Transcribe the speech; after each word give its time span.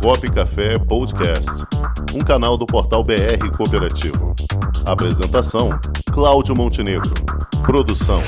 Cop 0.00 0.30
Café 0.30 0.78
Podcast, 0.78 1.50
um 2.14 2.20
canal 2.20 2.56
do 2.56 2.66
portal 2.66 3.02
BR 3.02 3.50
Cooperativo. 3.56 4.34
Apresentação: 4.84 5.70
Cláudio 6.12 6.54
Montenegro. 6.54 7.12
Produção: 7.64 8.20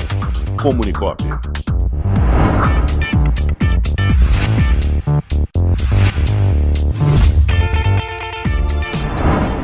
Comunicop. 0.61 1.23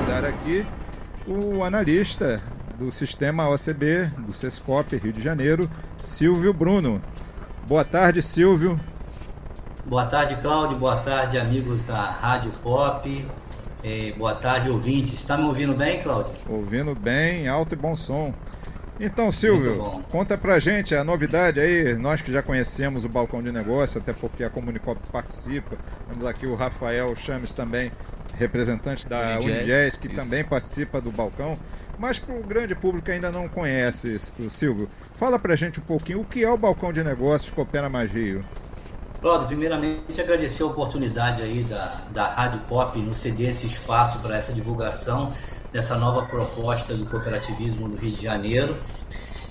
Dar 0.07 0.25
aqui 0.25 0.65
o 1.27 1.63
analista 1.63 2.41
do 2.77 2.91
sistema 2.91 3.49
OCB 3.49 4.11
do 4.19 4.33
Sescop 4.33 4.95
Rio 4.95 5.13
de 5.13 5.21
Janeiro, 5.21 5.69
Silvio 6.01 6.53
Bruno. 6.53 7.01
Boa 7.67 7.83
tarde, 7.83 8.21
Silvio. 8.21 8.79
Boa 9.87 10.03
tarde, 10.05 10.35
Cláudio. 10.41 10.79
Boa 10.79 10.95
tarde, 10.95 11.37
amigos 11.37 11.83
da 11.83 12.01
Rádio 12.01 12.51
Pop. 12.63 13.25
É, 13.83 14.13
boa 14.17 14.33
tarde, 14.33 14.67
ouvintes. 14.67 15.13
Está 15.13 15.37
me 15.37 15.43
ouvindo 15.43 15.75
bem, 15.75 16.01
Cláudio? 16.01 16.33
Ouvindo 16.49 16.95
bem, 16.95 17.47
alto 17.47 17.73
e 17.73 17.75
bom 17.77 17.95
som. 17.95 18.33
Então, 18.99 19.31
Silvio, 19.31 20.03
conta 20.09 20.35
pra 20.39 20.57
gente 20.57 20.95
a 20.95 21.03
novidade 21.03 21.59
aí, 21.59 21.93
nós 21.93 22.19
que 22.19 22.31
já 22.31 22.41
conhecemos 22.41 23.05
o 23.05 23.09
balcão 23.09 23.43
de 23.43 23.51
negócio, 23.51 23.99
até 23.99 24.11
porque 24.11 24.43
a 24.43 24.49
Comunicop 24.49 24.99
participa. 25.11 25.75
Temos 26.09 26.25
aqui 26.25 26.47
o 26.47 26.55
Rafael 26.55 27.15
Chames 27.15 27.53
também, 27.53 27.91
representante 28.33 29.07
da 29.07 29.39
Unijazz, 29.39 29.97
que 29.97 30.07
Isso. 30.07 30.15
também 30.15 30.43
participa 30.43 30.99
do 30.99 31.11
balcão. 31.11 31.55
Mas 31.99 32.17
para 32.17 32.33
o 32.33 32.41
grande 32.41 32.73
público 32.73 33.05
que 33.05 33.11
ainda 33.11 33.31
não 33.31 33.47
conhece, 33.47 34.17
Silvio, 34.49 34.89
fala 35.15 35.37
pra 35.37 35.55
gente 35.55 35.79
um 35.79 35.83
pouquinho 35.83 36.21
o 36.21 36.25
que 36.25 36.43
é 36.43 36.49
o 36.49 36.57
balcão 36.57 36.91
de 36.91 37.03
negócios 37.03 37.53
Coopera 37.53 37.87
Mais 37.87 38.09
Cláudio, 39.25 39.47
primeiramente 39.47 40.21
agradecer 40.21 40.61
a 40.61 40.67
oportunidade 40.67 41.41
aí 41.41 41.63
da, 41.63 41.99
da 42.11 42.27
Rádio 42.27 42.59
Pop 42.69 42.95
nos 42.99 43.17
ceder 43.17 43.49
esse 43.49 43.65
espaço 43.65 44.19
para 44.19 44.37
essa 44.37 44.53
divulgação 44.53 45.33
dessa 45.73 45.97
nova 45.97 46.27
proposta 46.27 46.93
do 46.93 47.07
cooperativismo 47.07 47.87
no 47.87 47.95
Rio 47.95 48.11
de 48.11 48.21
Janeiro. 48.21 48.77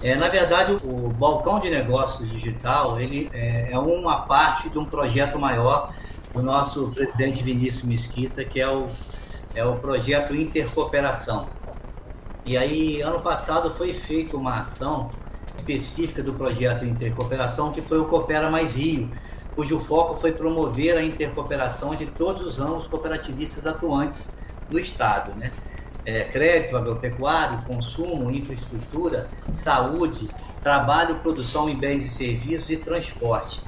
É, 0.00 0.14
na 0.14 0.28
verdade, 0.28 0.77
o 0.84 1.08
balcão 1.08 1.58
de 1.58 1.70
negócios 1.70 2.30
digital 2.30 3.00
ele 3.00 3.28
é, 3.33 3.72
é 3.72 3.77
uma 3.77 4.19
parte 4.19 4.70
de 4.70 4.78
um 4.78 4.84
projeto 4.84 5.41
maior 5.41 5.92
do 6.33 6.41
nosso 6.41 6.92
presidente 6.95 7.42
Vinícius 7.42 7.83
Mesquita, 7.83 8.45
que 8.45 8.61
é 8.61 8.69
o, 8.69 8.86
é 9.56 9.64
o 9.64 9.75
projeto 9.75 10.36
Intercooperação. 10.36 11.47
E 12.47 12.56
aí, 12.56 13.00
ano 13.00 13.20
passado 13.20 13.75
foi 13.75 13.92
feita 13.92 14.36
uma 14.36 14.61
ação 14.61 15.11
específica 15.56 16.22
do 16.22 16.33
projeto 16.34 16.84
Intercooperação, 16.84 17.72
que 17.72 17.83
foi 17.83 17.98
o 17.98 18.05
Coopera 18.05 18.48
Mais 18.48 18.77
Rio, 18.77 19.11
cujo 19.55 19.78
foco 19.78 20.14
foi 20.14 20.33
promover 20.33 20.97
a 20.97 21.02
intercooperação 21.02 21.94
de 21.94 22.06
todos 22.06 22.47
os 22.47 22.58
ramos 22.58 22.86
cooperativistas 22.86 23.66
atuantes 23.66 24.33
no 24.69 24.78
Estado. 24.78 25.33
Né? 25.34 25.52
É, 26.05 26.24
crédito 26.24 26.77
agropecuário, 26.77 27.62
consumo, 27.66 28.30
infraestrutura, 28.30 29.28
saúde, 29.52 30.28
trabalho, 30.62 31.16
produção 31.16 31.69
em 31.69 31.77
bens 31.77 32.05
e 32.05 32.08
serviços 32.08 32.70
e 32.70 32.77
transporte, 32.77 33.62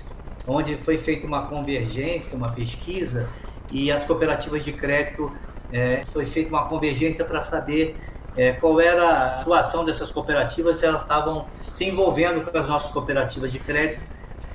onde 0.47 0.77
foi 0.77 0.98
feita 0.98 1.27
uma 1.27 1.47
convergência, 1.47 2.37
uma 2.37 2.50
pesquisa 2.50 3.28
e 3.71 3.91
as 3.91 4.05
cooperativas 4.05 4.65
de 4.65 4.73
crédito 4.73 5.33
é, 5.73 6.05
foi 6.12 6.25
feita 6.25 6.50
uma 6.50 6.69
convergência 6.69 7.25
para 7.25 7.43
saber 7.43 7.97
é, 8.37 8.53
qual 8.53 8.81
era 8.81 9.03
a 9.03 9.41
atuação 9.41 9.84
dessas 9.84 10.11
cooperativas, 10.11 10.77
se 10.77 10.84
elas 10.84 11.03
estavam 11.03 11.47
se 11.61 11.87
envolvendo 11.87 12.45
com 12.45 12.56
as 12.56 12.69
nossas 12.69 12.91
cooperativas 12.91 13.50
de 13.50 13.59
crédito 13.59 14.03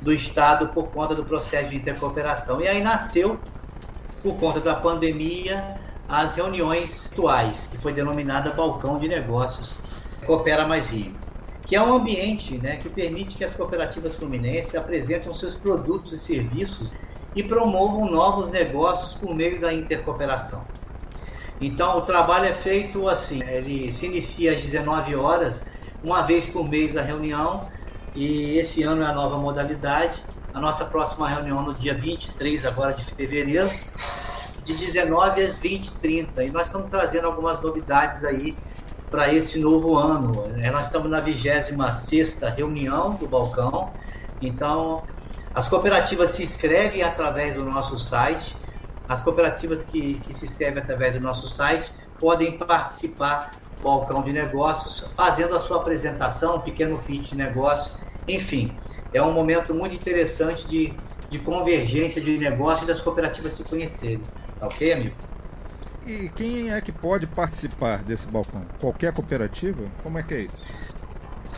do 0.01 0.11
Estado 0.11 0.69
por 0.69 0.87
conta 0.89 1.13
do 1.13 1.23
processo 1.23 1.69
de 1.69 1.75
intercooperação. 1.75 2.61
E 2.61 2.67
aí 2.67 2.81
nasceu, 2.81 3.39
por 4.21 4.35
conta 4.35 4.59
da 4.59 4.75
pandemia, 4.75 5.75
as 6.07 6.35
reuniões 6.35 7.09
atuais, 7.11 7.67
que 7.71 7.77
foi 7.77 7.93
denominada 7.93 8.51
Balcão 8.51 8.99
de 8.99 9.07
Negócios 9.07 9.77
Coopera 10.25 10.67
Mais 10.67 10.89
Rio, 10.89 11.15
que 11.65 11.75
é 11.75 11.81
um 11.81 11.93
ambiente 11.93 12.57
né, 12.57 12.75
que 12.77 12.89
permite 12.89 13.37
que 13.37 13.43
as 13.43 13.53
cooperativas 13.53 14.15
fluminenses 14.15 14.75
apresentem 14.75 15.33
seus 15.33 15.55
produtos 15.55 16.11
e 16.11 16.17
serviços 16.17 16.91
e 17.35 17.41
promovam 17.41 18.11
novos 18.11 18.49
negócios 18.49 19.13
por 19.13 19.33
meio 19.33 19.59
da 19.59 19.73
intercooperação. 19.73 20.65
Então, 21.61 21.97
o 21.97 22.01
trabalho 22.01 22.45
é 22.45 22.53
feito 22.53 23.07
assim: 23.07 23.41
ele 23.43 23.91
se 23.91 24.07
inicia 24.07 24.51
às 24.51 24.61
19 24.61 25.15
horas, 25.15 25.71
uma 26.03 26.23
vez 26.23 26.47
por 26.47 26.67
mês 26.67 26.97
a 26.97 27.01
reunião, 27.01 27.61
e 28.13 28.57
esse 28.57 28.83
ano 28.83 29.03
é 29.03 29.05
a 29.05 29.13
nova 29.13 29.37
modalidade. 29.37 30.23
A 30.53 30.59
nossa 30.59 30.83
próxima 30.83 31.29
reunião 31.29 31.61
no 31.61 31.73
dia 31.73 31.93
23 31.93 32.65
agora 32.65 32.93
de 32.93 33.03
fevereiro, 33.05 33.69
de 34.63 34.73
19 34.73 35.41
às 35.41 35.57
20h30. 35.57 36.45
E 36.45 36.51
nós 36.51 36.67
estamos 36.67 36.89
trazendo 36.89 37.27
algumas 37.27 37.61
novidades 37.61 38.25
aí 38.25 38.57
para 39.09 39.33
esse 39.33 39.59
novo 39.59 39.97
ano. 39.97 40.43
É, 40.61 40.69
nós 40.71 40.87
estamos 40.87 41.09
na 41.09 41.21
26 41.21 42.41
reunião 42.55 43.11
do 43.15 43.27
Balcão. 43.27 43.91
Então, 44.41 45.03
as 45.53 45.67
cooperativas 45.69 46.31
se 46.31 46.43
inscrevem 46.43 47.03
através 47.03 47.55
do 47.55 47.63
nosso 47.63 47.97
site. 47.97 48.57
As 49.07 49.21
cooperativas 49.21 49.85
que, 49.85 50.15
que 50.15 50.33
se 50.33 50.43
inscrevem 50.43 50.83
através 50.83 51.13
do 51.13 51.21
nosso 51.21 51.47
site 51.47 51.91
podem 52.19 52.57
participar 52.57 53.51
balcão 53.81 54.21
de 54.21 54.31
negócios, 54.31 55.09
fazendo 55.15 55.55
a 55.55 55.59
sua 55.59 55.77
apresentação, 55.77 56.57
um 56.57 56.59
pequeno 56.59 56.97
pitch 56.99 57.31
de 57.31 57.37
negócio. 57.37 57.99
Enfim, 58.27 58.75
é 59.13 59.21
um 59.21 59.33
momento 59.33 59.73
muito 59.73 59.95
interessante 59.95 60.65
de, 60.67 60.93
de 61.29 61.39
convergência 61.39 62.21
de 62.21 62.37
negócios 62.37 62.87
das 62.87 63.01
cooperativas 63.01 63.53
se 63.53 63.63
conhecerem. 63.63 64.21
Tá 64.59 64.67
ok, 64.67 64.93
amigo? 64.93 65.15
E 66.05 66.29
quem 66.29 66.71
é 66.71 66.81
que 66.81 66.91
pode 66.91 67.27
participar 67.27 68.03
desse 68.03 68.27
balcão? 68.27 68.65
Qualquer 68.79 69.13
cooperativa? 69.13 69.83
Como 70.01 70.17
é 70.17 70.23
que 70.23 70.33
é 70.33 70.39
isso? 70.41 70.57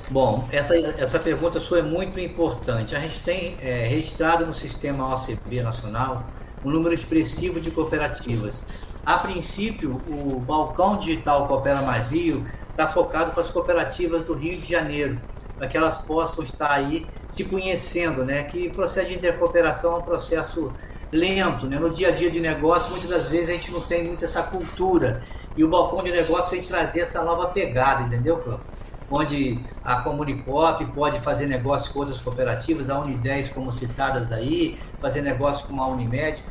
Bom, 0.09 0.47
essa, 0.51 0.75
essa 0.75 1.17
pergunta 1.17 1.59
sua 1.59 1.79
é 1.79 1.81
muito 1.81 2.19
importante. 2.19 2.95
A 2.95 2.99
gente 2.99 3.21
tem 3.21 3.55
é, 3.61 3.85
registrado 3.87 4.45
no 4.45 4.53
sistema 4.53 5.13
OCB 5.13 5.63
nacional 5.63 6.27
um 6.63 6.69
número 6.69 6.93
expressivo 6.93 7.59
de 7.59 7.71
cooperativas. 7.71 8.63
A 9.05 9.17
princípio, 9.17 10.01
o 10.07 10.39
balcão 10.39 10.97
digital 10.97 11.45
Coopera 11.45 11.81
Mais 11.81 12.09
Rio 12.09 12.45
está 12.71 12.87
focado 12.87 13.31
para 13.31 13.41
as 13.41 13.49
cooperativas 13.49 14.23
do 14.23 14.33
Rio 14.33 14.57
de 14.57 14.65
Janeiro, 14.65 15.19
para 15.57 15.67
que 15.67 15.75
elas 15.75 15.97
possam 15.97 16.41
estar 16.41 16.71
aí 16.71 17.05
se 17.27 17.43
conhecendo, 17.43 18.23
né? 18.23 18.43
Que 18.43 18.67
o 18.67 18.71
processo 18.71 19.09
de 19.09 19.15
intercooperação 19.15 19.95
é 19.95 19.97
um 19.97 20.01
processo 20.01 20.71
lento, 21.11 21.67
né? 21.67 21.79
No 21.79 21.89
dia 21.89 22.07
a 22.07 22.11
dia 22.11 22.31
de 22.31 22.39
negócio, 22.39 22.91
muitas 22.91 23.09
das 23.09 23.27
vezes 23.27 23.49
a 23.49 23.53
gente 23.53 23.71
não 23.71 23.81
tem 23.81 24.05
muito 24.05 24.23
essa 24.23 24.41
cultura. 24.41 25.21
E 25.57 25.65
o 25.65 25.67
balcão 25.67 26.01
de 26.01 26.11
negócio 26.11 26.51
vem 26.51 26.61
trazer 26.61 27.01
essa 27.01 27.21
nova 27.21 27.47
pegada, 27.47 28.03
entendeu, 28.03 28.37
Cláudio? 28.37 28.65
Onde 29.11 29.59
a 29.83 29.97
Comunicop 29.97 30.85
pode 30.87 31.19
fazer 31.19 31.45
negócio 31.45 31.91
com 31.91 31.99
outras 31.99 32.21
cooperativas, 32.21 32.89
a 32.89 32.97
Unidez, 32.97 33.49
como 33.49 33.71
citadas 33.71 34.31
aí, 34.31 34.79
fazer 35.01 35.21
negócio 35.21 35.67
com 35.67 35.79
a 35.79 35.87
Unimed 35.87 36.41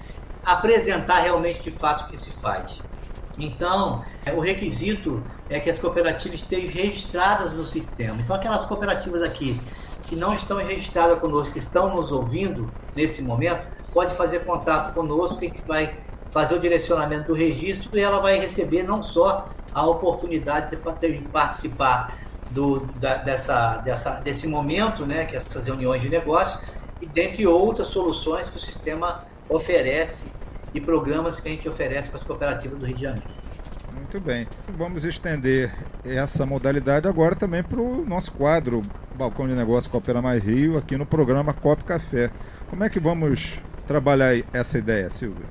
apresentar 0.44 1.20
realmente 1.20 1.60
de 1.60 1.70
fato 1.70 2.04
o 2.04 2.08
que 2.08 2.16
se 2.16 2.30
faz. 2.30 2.80
Então, 3.38 4.04
o 4.34 4.40
requisito 4.40 5.22
é 5.48 5.58
que 5.58 5.70
as 5.70 5.78
cooperativas 5.78 6.40
estejam 6.40 6.70
registradas 6.70 7.54
no 7.54 7.64
sistema. 7.64 8.20
Então, 8.20 8.36
aquelas 8.36 8.62
cooperativas 8.62 9.22
aqui 9.22 9.58
que 10.02 10.16
não 10.16 10.34
estão 10.34 10.58
registradas 10.58 11.18
conosco, 11.18 11.54
que 11.54 11.58
estão 11.58 11.94
nos 11.94 12.12
ouvindo 12.12 12.70
nesse 12.94 13.22
momento, 13.22 13.66
pode 13.92 14.14
fazer 14.14 14.40
contato 14.40 14.92
conosco, 14.92 15.38
que 15.38 15.62
vai 15.66 15.98
fazer 16.30 16.54
o 16.54 16.60
direcionamento 16.60 17.28
do 17.28 17.34
registro 17.34 17.96
e 17.96 18.00
ela 18.00 18.18
vai 18.18 18.38
receber 18.38 18.82
não 18.82 19.02
só 19.02 19.48
a 19.74 19.86
oportunidade 19.86 20.76
de 20.76 21.18
participar 21.28 22.16
do, 22.50 22.80
da, 22.98 23.16
dessa, 23.16 23.78
dessa, 23.78 24.20
desse 24.20 24.46
momento, 24.46 25.06
né, 25.06 25.24
que 25.24 25.34
é 25.34 25.36
essas 25.36 25.66
reuniões 25.66 26.02
de 26.02 26.08
negócio, 26.08 26.60
e 27.00 27.06
dentre 27.06 27.46
outras 27.46 27.88
soluções 27.88 28.48
que 28.48 28.56
o 28.56 28.60
sistema 28.60 29.20
oferece 29.54 30.26
e 30.74 30.80
programas 30.80 31.40
que 31.40 31.48
a 31.48 31.50
gente 31.50 31.68
oferece 31.68 32.08
para 32.08 32.18
as 32.18 32.24
cooperativas 32.24 32.78
do 32.78 32.86
Rio 32.86 32.96
de 32.96 33.02
Janeiro. 33.02 33.28
Muito 33.94 34.20
bem. 34.20 34.46
Vamos 34.76 35.04
estender 35.04 35.72
essa 36.04 36.44
modalidade 36.44 37.08
agora 37.08 37.34
também 37.34 37.62
para 37.62 37.80
o 37.80 38.04
nosso 38.06 38.32
quadro 38.32 38.82
Balcão 39.14 39.46
de 39.46 39.54
Negócio 39.54 39.90
Coopera 39.90 40.20
Mais 40.20 40.42
Rio, 40.42 40.76
aqui 40.76 40.96
no 40.96 41.06
programa 41.06 41.52
Cop 41.52 41.82
Café. 41.84 42.30
Como 42.68 42.82
é 42.84 42.90
que 42.90 42.98
vamos 42.98 43.58
trabalhar 43.86 44.34
essa 44.52 44.78
ideia, 44.78 45.08
Silvio? 45.10 45.44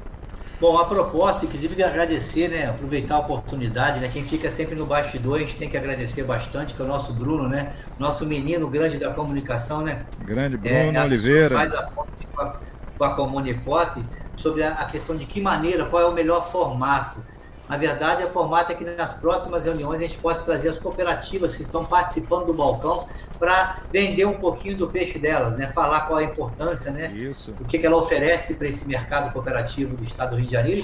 Bom, 0.60 0.78
a 0.78 0.86
proposta, 0.86 1.46
inclusive, 1.46 1.74
de 1.74 1.82
agradecer, 1.82 2.48
né? 2.48 2.68
Aproveitar 2.68 3.16
a 3.16 3.20
oportunidade, 3.20 4.00
né? 4.00 4.08
Quem 4.14 4.24
fica 4.24 4.52
sempre 4.52 4.76
no 4.76 4.86
bastidor, 4.86 5.38
a 5.38 5.40
gente 5.40 5.56
tem 5.56 5.68
que 5.68 5.76
agradecer 5.76 6.24
bastante, 6.24 6.76
que 6.76 6.82
é 6.82 6.86
o 6.86 6.88
nosso 6.88 7.14
Bruno, 7.14 7.50
né? 7.50 7.74
Nosso 7.98 8.28
menino 8.28 8.68
grande 8.68 9.00
da 9.00 9.12
comunicação, 9.12 9.82
né? 9.82 10.06
Grande 10.24 10.60
é, 10.64 10.84
Bruno 10.84 11.00
é, 11.00 11.04
Oliveira. 11.04 11.56
Faz 11.56 11.74
a 11.74 11.88
com 13.02 13.06
a 13.06 13.16
Comunicop 13.16 14.06
sobre 14.36 14.62
a, 14.62 14.86
questão 14.86 15.18
de 15.18 15.26
que 15.26 15.42
maneira, 15.42 15.86
qual 15.86 16.04
é 16.04 16.06
o 16.06 16.12
melhor 16.12 16.52
formato. 16.52 17.20
Na 17.68 17.76
verdade, 17.76 18.24
o 18.24 18.30
formato 18.30 18.72
é 18.72 18.76
que 18.76 18.84
nas 18.84 19.16
próximas 19.16 19.66
reuniões 19.66 20.00
a 20.00 20.04
gente 20.04 20.20
possa 20.20 20.42
trazer 20.42 20.70
as 20.70 20.78
cooperativas 20.78 21.56
que 21.56 21.64
estão 21.64 21.84
participando 21.84 22.46
do 22.46 22.54
balcão 22.54 23.08
para 23.40 23.82
vender 23.92 24.26
um 24.26 24.36
pouquinho 24.36 24.78
do 24.78 24.88
peixe 24.88 25.18
delas, 25.18 25.58
né? 25.58 25.72
Falar 25.74 26.02
qual 26.02 26.20
é 26.20 26.26
a 26.26 26.28
importância, 26.28 26.92
né? 26.92 27.12
Isso. 27.12 27.52
O 27.60 27.66
que, 27.66 27.80
que 27.80 27.86
ela 27.86 27.96
oferece 27.96 28.56
para 28.56 28.68
esse 28.68 28.88
mercado 28.88 29.32
cooperativo 29.34 29.96
do 29.96 30.04
Estado 30.04 30.32
do 30.32 30.36
Rio 30.36 30.48
de 30.48 30.52
Janeiro 30.52 30.82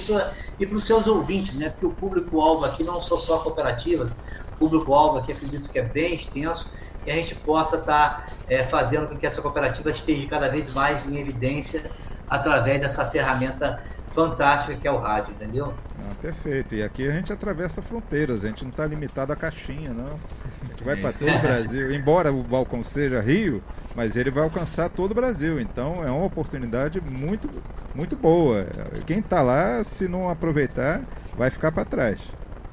e 0.58 0.66
para 0.66 0.76
os 0.76 0.84
seus 0.84 1.06
ouvintes, 1.06 1.54
né? 1.54 1.68
Porque 1.68 1.86
o 1.86 1.90
público-alvo 1.90 2.64
aqui 2.64 2.82
não 2.82 3.00
são 3.00 3.16
só 3.16 3.38
cooperativas, 3.38 4.16
o 4.54 4.58
público-alvo 4.58 5.18
aqui 5.18 5.30
acredito 5.30 5.70
que 5.70 5.78
é 5.78 5.82
bem 5.82 6.14
extenso 6.14 6.68
e 7.06 7.12
a 7.12 7.14
gente 7.14 7.34
possa 7.36 7.76
estar 7.76 8.26
tá, 8.26 8.34
é, 8.48 8.64
fazendo 8.64 9.08
com 9.08 9.16
que 9.16 9.26
essa 9.26 9.40
cooperativa 9.40 9.90
esteja 9.90 10.26
cada 10.26 10.48
vez 10.48 10.74
mais 10.74 11.06
em 11.06 11.16
evidência 11.18 11.84
através 12.28 12.80
dessa 12.80 13.06
ferramenta 13.06 13.82
fantástica 14.10 14.74
que 14.76 14.88
é 14.88 14.90
o 14.90 14.98
rádio, 14.98 15.32
entendeu? 15.32 15.74
Ah, 16.02 16.14
perfeito. 16.20 16.74
E 16.74 16.82
aqui 16.82 17.06
a 17.06 17.12
gente 17.12 17.32
atravessa 17.32 17.80
fronteiras, 17.80 18.44
a 18.44 18.48
gente 18.48 18.64
não 18.64 18.70
está 18.70 18.86
limitado 18.86 19.32
à 19.32 19.36
caixinha, 19.36 19.90
não. 19.90 20.18
A 20.62 20.66
gente 20.66 20.84
vai 20.84 20.96
para 20.96 21.12
todo 21.12 21.28
o 21.28 21.38
Brasil. 21.42 21.92
Embora 21.92 22.32
o 22.32 22.42
balcão 22.42 22.82
seja 22.82 23.20
Rio, 23.20 23.62
mas 23.94 24.16
ele 24.16 24.30
vai 24.30 24.42
alcançar 24.42 24.88
todo 24.88 25.12
o 25.12 25.14
Brasil. 25.14 25.60
Então 25.60 26.02
é 26.04 26.10
uma 26.10 26.24
oportunidade 26.24 27.00
muito, 27.00 27.48
muito 27.94 28.16
boa. 28.16 28.66
Quem 29.06 29.18
está 29.18 29.42
lá, 29.42 29.82
se 29.84 30.08
não 30.08 30.28
aproveitar, 30.28 31.02
vai 31.36 31.50
ficar 31.50 31.72
para 31.72 31.84
trás. 31.84 32.18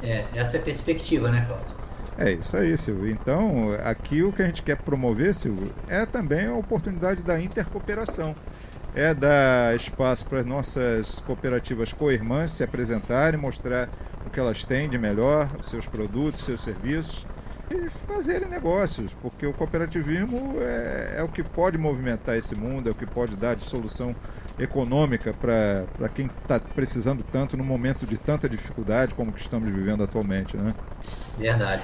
É, 0.03 0.25
essa 0.35 0.57
é 0.57 0.59
a 0.59 0.63
perspectiva, 0.63 1.29
né, 1.29 1.45
Cláudio? 1.47 1.85
É 2.17 2.31
isso 2.31 2.55
aí, 2.55 2.77
Silvio. 2.77 3.09
Então, 3.09 3.73
aqui 3.83 4.23
o 4.23 4.31
que 4.31 4.41
a 4.41 4.45
gente 4.45 4.61
quer 4.61 4.77
promover, 4.77 5.33
Silvio, 5.33 5.73
é 5.87 6.05
também 6.05 6.45
a 6.47 6.53
oportunidade 6.53 7.21
da 7.21 7.39
intercooperação 7.41 8.33
é 8.95 9.13
dar 9.13 9.75
espaço 9.75 10.25
para 10.25 10.39
as 10.39 10.45
nossas 10.45 11.19
cooperativas 11.19 11.91
co-irmãs 11.91 12.51
se 12.51 12.63
apresentarem, 12.63 13.39
mostrar 13.39 13.89
o 14.25 14.29
que 14.29 14.39
elas 14.39 14.63
têm 14.63 14.89
de 14.89 14.97
melhor, 14.97 15.49
seus 15.63 15.85
produtos, 15.85 16.41
seus 16.41 16.63
serviços 16.63 17.25
e 17.69 17.89
fazerem 18.07 18.47
negócios, 18.47 19.11
porque 19.21 19.45
o 19.45 19.53
cooperativismo 19.53 20.55
é, 20.59 21.15
é 21.17 21.23
o 21.23 21.27
que 21.27 21.43
pode 21.43 21.77
movimentar 21.77 22.37
esse 22.37 22.55
mundo, 22.55 22.87
é 22.87 22.91
o 22.91 22.95
que 22.95 23.05
pode 23.05 23.35
dar 23.35 23.55
de 23.55 23.63
solução 23.63 24.15
econômica 24.57 25.33
para 25.33 26.09
quem 26.09 26.29
está 26.41 26.59
precisando 26.59 27.23
tanto 27.29 27.57
no 27.57 27.63
momento 27.63 28.05
de 28.05 28.17
tanta 28.17 28.47
dificuldade 28.47 29.13
como 29.13 29.33
que 29.33 29.41
estamos 29.41 29.69
vivendo 29.69 30.03
atualmente, 30.03 30.55
né? 30.55 30.73
Verdade. 31.37 31.83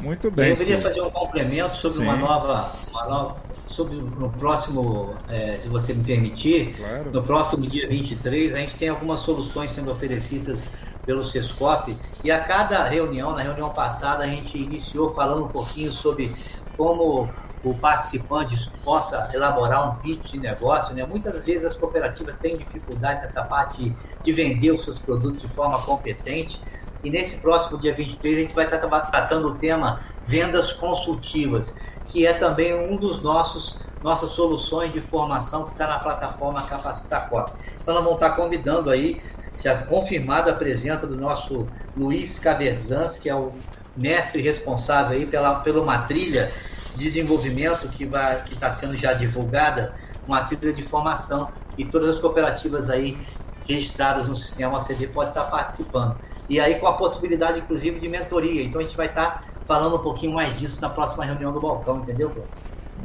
Muito 0.00 0.30
bem. 0.30 0.50
Eu 0.50 0.56
queria 0.56 0.78
fazer 0.78 1.00
um 1.00 1.10
complemento 1.10 1.74
sobre 1.74 2.02
uma 2.02 2.16
nova, 2.16 2.72
nova, 3.06 3.36
sobre 3.66 3.96
no 3.96 4.30
próximo, 4.30 5.14
é, 5.28 5.58
se 5.60 5.68
você 5.68 5.92
me 5.94 6.02
permitir, 6.02 6.74
claro. 6.76 7.10
no 7.12 7.22
próximo 7.22 7.66
dia 7.66 7.88
23, 7.88 8.54
a 8.54 8.58
gente 8.58 8.74
tem 8.76 8.88
algumas 8.88 9.20
soluções 9.20 9.70
sendo 9.70 9.90
oferecidas 9.90 10.70
pelo 11.06 11.24
Sescop 11.24 11.96
e 12.24 12.30
a 12.30 12.40
cada 12.40 12.84
reunião, 12.84 13.32
na 13.32 13.42
reunião 13.42 13.70
passada, 13.70 14.24
a 14.24 14.26
gente 14.26 14.58
iniciou 14.58 15.10
falando 15.10 15.44
um 15.44 15.48
pouquinho 15.48 15.90
sobre 15.90 16.32
como 16.76 17.28
o 17.64 17.74
participante 17.74 18.70
possa 18.84 19.30
elaborar 19.34 19.90
um 19.90 19.96
pitch 19.96 20.32
de 20.32 20.38
negócio. 20.38 20.94
Né? 20.94 21.04
Muitas 21.04 21.44
vezes 21.44 21.66
as 21.66 21.76
cooperativas 21.76 22.36
têm 22.36 22.56
dificuldade 22.56 23.20
nessa 23.20 23.44
parte 23.44 23.94
de 24.22 24.32
vender 24.32 24.70
os 24.70 24.82
seus 24.82 24.98
produtos 24.98 25.42
de 25.42 25.48
forma 25.48 25.78
competente. 25.82 26.62
E 27.02 27.10
nesse 27.10 27.38
próximo 27.38 27.78
dia 27.78 27.94
23 27.94 28.36
a 28.36 28.40
gente 28.40 28.54
vai 28.54 28.64
estar 28.64 28.78
tratando 28.78 29.48
o 29.48 29.54
tema 29.54 30.00
vendas 30.26 30.72
consultivas, 30.72 31.76
que 32.08 32.26
é 32.26 32.32
também 32.32 32.74
um 32.74 32.96
dos 32.96 33.22
nossos 33.22 33.78
nossas 34.02 34.30
soluções 34.30 34.92
de 34.92 35.00
formação 35.00 35.64
que 35.64 35.72
está 35.72 35.86
na 35.86 35.98
plataforma 35.98 36.62
Capacitar 36.62 37.28
Cop. 37.28 37.52
Então 37.80 37.94
nós 37.94 38.04
vamos 38.04 38.14
estar 38.22 38.30
convidando 38.30 38.90
aí, 38.90 39.20
já 39.58 39.76
confirmada 39.86 40.52
a 40.52 40.54
presença 40.54 41.04
do 41.04 41.16
nosso 41.16 41.66
Luiz 41.96 42.38
Caverzans, 42.38 43.18
que 43.18 43.28
é 43.28 43.34
o 43.34 43.52
mestre 43.96 44.40
responsável 44.40 45.18
aí 45.18 45.26
pela, 45.26 45.60
pela 45.60 45.80
uma 45.80 46.02
trilha 46.02 46.52
de 46.94 47.02
desenvolvimento 47.02 47.88
que 47.88 48.04
está 48.04 48.70
sendo 48.70 48.96
já 48.96 49.12
divulgada, 49.14 49.94
uma 50.26 50.42
trilha 50.42 50.72
de 50.72 50.82
formação 50.82 51.50
e 51.76 51.84
todas 51.84 52.08
as 52.08 52.18
cooperativas 52.20 52.90
aí 52.90 53.18
registradas 53.66 54.28
no 54.28 54.36
sistema 54.36 54.78
OCD 54.78 55.08
podem 55.08 55.30
estar 55.30 55.44
participando 55.44 56.16
e 56.48 56.58
aí 56.58 56.76
com 56.76 56.86
a 56.86 56.94
possibilidade, 56.94 57.58
inclusive, 57.60 58.00
de 58.00 58.08
mentoria. 58.08 58.62
Então 58.62 58.80
a 58.80 58.84
gente 58.84 58.96
vai 58.96 59.06
estar 59.06 59.44
falando 59.68 59.96
um 59.96 60.02
pouquinho 60.02 60.32
mais 60.32 60.58
disso 60.58 60.80
na 60.80 60.88
próxima 60.88 61.24
reunião 61.24 61.52
do 61.52 61.60
balcão, 61.60 61.98
entendeu? 61.98 62.32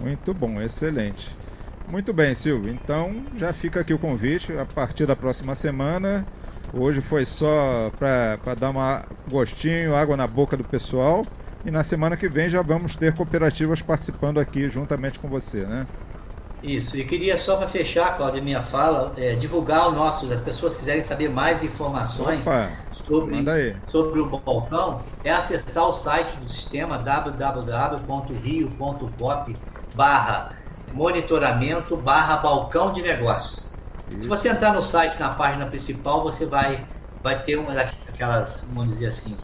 Muito 0.01 0.33
bom, 0.33 0.62
excelente. 0.62 1.36
Muito 1.92 2.13
bem, 2.13 2.33
Silvio. 2.33 2.71
Então 2.71 3.25
já 3.36 3.54
fica 3.54 3.81
aqui 3.81 3.94
o 3.94 4.00
convite 4.00 4.57
a 4.57 4.65
partir 4.65 5.06
da 5.06 5.15
próxima 5.15 5.54
semana. 5.54 6.25
Hoje 6.74 7.01
foi 7.01 7.25
só 7.25 7.92
para 8.00 8.56
dar 8.56 8.69
um 8.71 9.30
gostinho, 9.30 9.94
água 9.94 10.15
na 10.15 10.25
boca 10.25 10.56
do 10.56 10.63
pessoal. 10.63 11.25
E 11.65 11.69
na 11.69 11.83
semana 11.83 12.18
que 12.18 12.27
vem 12.27 12.50
já 12.50 12.62
vamos 12.62 12.95
ter 12.95 13.13
cooperativas 13.13 13.81
participando 13.81 14.39
aqui 14.39 14.69
juntamente 14.69 15.19
com 15.19 15.27
você, 15.27 15.65
né? 15.65 15.86
Isso, 16.63 16.95
e 16.95 17.04
queria 17.04 17.38
só 17.38 17.57
para 17.57 17.68
fechar, 17.68 18.15
Cláudia, 18.15 18.42
minha 18.42 18.62
fala, 18.62 19.12
é, 19.18 19.36
divulgar 19.36 19.89
o 19.89 19.92
nosso, 19.92 20.31
as 20.31 20.39
pessoas 20.39 20.74
quiserem 20.75 21.04
saber 21.04 21.30
mais 21.30 21.62
informações 21.62 22.48
Opa, 22.48 22.69
sobre, 22.94 23.75
sobre 23.83 24.21
o 24.21 24.30
balcão, 24.30 25.04
é 25.25 25.31
acessar 25.31 25.86
o 25.89 25.94
site 25.94 26.38
do 26.38 26.48
sistema 26.48 26.98
www.rio.pop 26.98 27.98
barra 29.94 30.54
monitoramento 30.94 31.98
barra 31.98 32.38
balcão 32.38 32.94
de 32.94 33.01
negócio. 33.01 33.63
Isso. 34.10 34.21
Se 34.21 34.27
você 34.27 34.48
entrar 34.48 34.74
no 34.74 34.81
site, 34.81 35.19
na 35.19 35.31
página 35.31 35.65
principal, 35.65 36.24
você 36.24 36.45
vai, 36.45 36.86
vai 37.21 37.44
ter 37.44 37.57
uma 37.57 37.74
daquelas, 37.74 38.65
vamos 38.71 38.94
dizer 38.94 39.07
assim, 39.07 39.36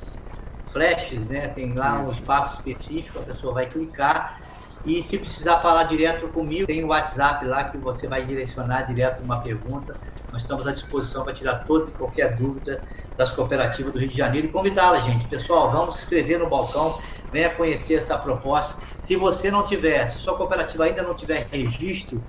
flashes, 0.72 1.28
né? 1.28 1.50
Tem 1.50 1.74
lá 1.74 2.00
um 2.00 2.12
espaço 2.12 2.56
específico, 2.56 3.20
a 3.20 3.24
pessoa 3.24 3.54
vai 3.54 3.66
clicar 3.66 4.40
e 4.86 5.04
se 5.04 5.18
precisar 5.18 5.60
falar 5.60 5.84
direto 5.84 6.28
comigo, 6.30 6.66
tem 6.66 6.84
o 6.84 6.88
WhatsApp 6.88 7.46
lá 7.46 7.66
que 7.66 7.78
você 7.78 8.08
vai 8.08 8.26
direcionar 8.26 8.84
direto 8.84 9.24
uma 9.24 9.42
pergunta. 9.42 9.98
Nós 10.32 10.44
estamos 10.44 10.68
à 10.68 10.72
disposição 10.72 11.24
para 11.24 11.34
tirar 11.34 11.66
toda 11.66 11.90
e 11.90 11.94
qualquer 11.94 12.36
dúvida 12.36 12.84
das 13.18 13.32
cooperativas 13.32 13.92
do 13.92 14.00
Rio 14.00 14.10
de 14.10 14.16
Janeiro 14.16 14.48
e 14.48 14.52
convidá-la, 14.52 15.00
gente. 15.00 15.28
Pessoal, 15.28 15.72
vamos 15.72 15.96
se 15.96 16.04
inscrever 16.04 16.40
no 16.40 16.50
balcão, 16.50 16.98
venha 17.32 17.50
conhecer 17.50 17.96
essa 17.96 18.18
proposta. 18.18 18.82
Se 19.00 19.16
você 19.16 19.50
não 19.50 19.64
tiver, 19.64 20.08
se 20.08 20.20
sua 20.20 20.38
cooperativa 20.38 20.86
ainda 20.86 21.02
não 21.02 21.16
tiver 21.16 21.48
registro, 21.52 22.24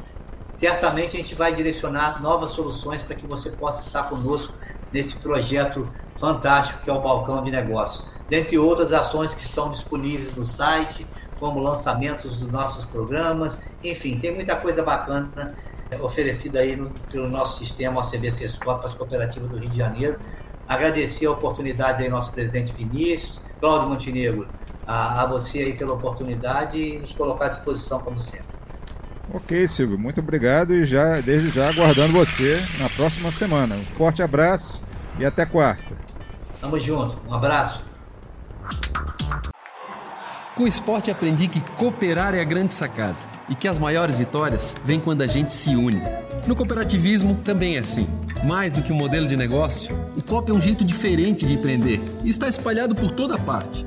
certamente 0.50 1.16
a 1.16 1.20
gente 1.20 1.34
vai 1.34 1.54
direcionar 1.54 2.22
novas 2.22 2.50
soluções 2.50 3.02
para 3.02 3.14
que 3.14 3.26
você 3.26 3.50
possa 3.50 3.80
estar 3.80 4.04
conosco 4.04 4.58
nesse 4.90 5.20
projeto 5.20 5.82
fantástico 6.20 6.84
que 6.84 6.90
é 6.90 6.92
o 6.92 7.00
Balcão 7.00 7.42
de 7.42 7.50
Negócio. 7.50 8.04
Dentre 8.28 8.58
outras 8.58 8.92
ações 8.92 9.34
que 9.34 9.40
estão 9.40 9.72
disponíveis 9.72 10.36
no 10.36 10.44
site, 10.44 11.04
como 11.40 11.58
lançamentos 11.58 12.38
dos 12.38 12.52
nossos 12.52 12.84
programas, 12.84 13.60
enfim, 13.82 14.18
tem 14.20 14.32
muita 14.32 14.54
coisa 14.54 14.82
bacana 14.82 15.56
oferecida 16.00 16.60
aí 16.60 16.76
no, 16.76 16.90
pelo 17.10 17.28
nosso 17.28 17.58
sistema 17.58 18.00
OCB 18.00 18.30
Sescop 18.30 18.78
para 18.78 18.86
as 18.86 18.94
cooperativas 18.94 19.48
do 19.48 19.56
Rio 19.56 19.70
de 19.70 19.78
Janeiro. 19.78 20.20
Agradecer 20.68 21.26
a 21.26 21.32
oportunidade 21.32 22.02
aí 22.02 22.08
nosso 22.08 22.30
presidente 22.30 22.72
Vinícius, 22.72 23.42
Cláudio 23.58 23.88
Montenegro, 23.88 24.46
a, 24.86 25.22
a 25.22 25.26
você 25.26 25.60
aí 25.60 25.72
pela 25.72 25.94
oportunidade 25.94 26.78
e 26.78 26.98
nos 26.98 27.12
colocar 27.14 27.46
à 27.46 27.48
disposição 27.48 27.98
como 28.00 28.20
sempre. 28.20 28.46
Ok, 29.32 29.66
Silvio, 29.66 29.98
muito 29.98 30.20
obrigado 30.20 30.74
e 30.74 30.84
já 30.84 31.20
desde 31.20 31.50
já 31.50 31.68
aguardando 31.70 32.12
você 32.12 32.62
na 32.78 32.88
próxima 32.90 33.32
semana. 33.32 33.74
Um 33.74 33.84
forte 33.84 34.22
abraço 34.22 34.80
e 35.18 35.24
até 35.24 35.46
quarta. 35.46 35.99
Tamo 36.60 36.78
junto, 36.78 37.16
um 37.26 37.32
abraço. 37.32 37.80
Com 40.54 40.64
o 40.64 40.68
esporte 40.68 41.10
aprendi 41.10 41.48
que 41.48 41.60
cooperar 41.60 42.34
é 42.34 42.40
a 42.40 42.44
grande 42.44 42.74
sacada 42.74 43.16
e 43.48 43.54
que 43.54 43.66
as 43.66 43.78
maiores 43.78 44.16
vitórias 44.16 44.74
vêm 44.84 45.00
quando 45.00 45.22
a 45.22 45.26
gente 45.26 45.54
se 45.54 45.74
une. 45.74 46.02
No 46.46 46.54
cooperativismo 46.54 47.36
também 47.36 47.76
é 47.76 47.80
assim. 47.80 48.06
Mais 48.44 48.74
do 48.74 48.82
que 48.82 48.92
um 48.92 48.96
modelo 48.96 49.26
de 49.26 49.36
negócio, 49.36 49.96
o 50.16 50.22
COP 50.22 50.50
é 50.50 50.54
um 50.54 50.60
jeito 50.60 50.84
diferente 50.84 51.46
de 51.46 51.54
empreender 51.54 52.00
e 52.24 52.28
está 52.28 52.46
espalhado 52.46 52.94
por 52.94 53.10
toda 53.10 53.38
parte 53.38 53.86